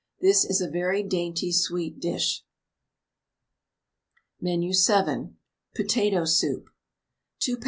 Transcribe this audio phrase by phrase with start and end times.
[0.19, 2.43] This is a very dainty sweet dish.
[4.41, 5.35] MENU VII.
[5.75, 6.69] POTATO SOUP.
[7.41, 7.59] 2 lbs.